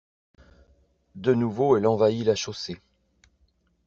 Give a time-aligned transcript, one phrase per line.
[1.13, 2.81] De nouveau elle envahit la chaussée.